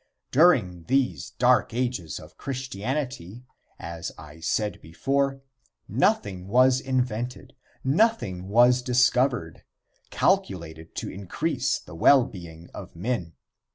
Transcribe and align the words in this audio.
During 0.31 0.85
these 0.85 1.29
Dark 1.29 1.75
Ages 1.75 2.19
of 2.19 2.35
Christianity, 2.35 3.43
as 3.77 4.11
I 4.17 4.39
said 4.39 4.81
before, 4.81 5.41
nothing 5.87 6.47
was 6.47 6.79
invented, 6.79 7.53
nothing 7.83 8.47
was 8.49 8.81
discovered, 8.81 9.63
calculated 10.09 10.95
to 10.95 11.11
increase 11.11 11.77
the 11.77 11.93
well 11.93 12.25
being 12.25 12.67
of 12.73 12.95
men. 12.95 13.33